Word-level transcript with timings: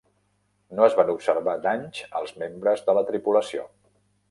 No 0.79 0.85
es 0.87 0.95
van 0.99 1.11
observar 1.13 1.53
danys 1.67 2.01
als 2.21 2.35
membres 2.45 2.83
de 2.91 2.99
la 3.01 3.07
tripulació. 3.13 3.71